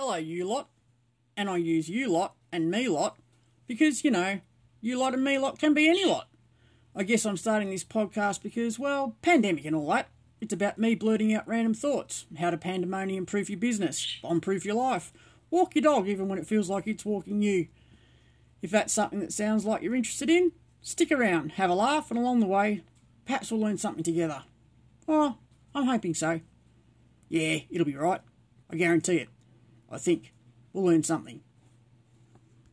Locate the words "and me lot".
2.50-3.18, 5.12-5.58